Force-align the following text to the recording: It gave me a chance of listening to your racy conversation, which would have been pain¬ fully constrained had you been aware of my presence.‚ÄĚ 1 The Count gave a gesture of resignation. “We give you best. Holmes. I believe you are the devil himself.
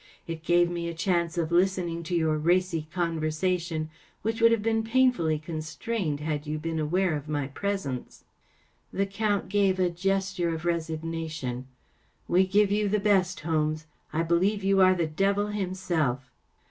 It 0.25 0.41
gave 0.43 0.67
me 0.71 0.87
a 0.89 0.95
chance 0.95 1.37
of 1.37 1.51
listening 1.51 2.01
to 2.05 2.15
your 2.15 2.35
racy 2.39 2.87
conversation, 2.91 3.91
which 4.23 4.41
would 4.41 4.51
have 4.51 4.63
been 4.63 4.83
pain¬ 4.83 5.13
fully 5.13 5.37
constrained 5.37 6.21
had 6.21 6.47
you 6.47 6.57
been 6.57 6.79
aware 6.79 7.15
of 7.15 7.29
my 7.29 7.45
presence.‚ÄĚ 7.45 8.97
1 8.97 8.97
The 8.99 9.05
Count 9.05 9.49
gave 9.49 9.77
a 9.77 9.91
gesture 9.91 10.55
of 10.55 10.65
resignation. 10.65 11.67
“We 12.27 12.47
give 12.47 12.71
you 12.71 12.89
best. 12.89 13.41
Holmes. 13.41 13.85
I 14.11 14.23
believe 14.23 14.63
you 14.63 14.81
are 14.81 14.95
the 14.95 15.05
devil 15.05 15.49
himself. 15.49 16.31